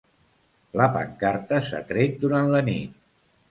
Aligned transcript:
La 0.81 0.87
pancarta 0.95 1.61
s'ha 1.69 1.83
tret 1.93 2.19
durant 2.27 2.53
la 2.57 2.65
nit 2.73 2.99